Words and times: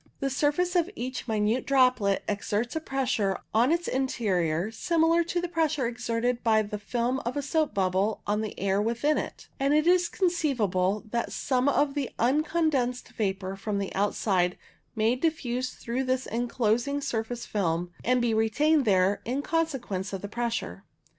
The 0.19 0.31
surface 0.31 0.75
of 0.75 0.89
each 0.95 1.27
minute 1.27 1.63
droplet 1.67 2.23
exerts 2.27 2.75
a 2.75 2.79
pressure 2.79 3.37
on 3.53 3.71
its 3.71 3.87
interior 3.87 4.71
similar 4.71 5.23
to 5.25 5.39
the 5.39 5.47
pressure 5.47 5.85
exerted 5.85 6.43
by 6.43 6.63
the 6.63 6.79
film 6.79 7.19
of 7.19 7.37
a 7.37 7.43
soap 7.43 7.75
bubble 7.75 8.23
on 8.25 8.41
the 8.41 8.59
air 8.59 8.81
within 8.81 9.19
it, 9.19 9.47
and 9.59 9.75
it 9.75 9.85
is 9.85 10.09
conceivable 10.09 11.03
that 11.11 11.31
some 11.31 11.69
of 11.69 11.93
the 11.93 12.09
uncondensed 12.17 13.09
vapour 13.09 13.55
from 13.55 13.79
outside 13.93 14.57
may 14.95 15.15
diffuse 15.15 15.69
through 15.69 16.05
this 16.05 16.25
enclosing 16.25 16.99
surface 16.99 17.45
film, 17.45 17.91
and 18.03 18.23
be 18.23 18.33
retained 18.33 18.85
there 18.85 19.21
in 19.23 19.43
consequence 19.43 20.13
of 20.13 20.23
the 20.23 20.27
pressure. 20.27 20.83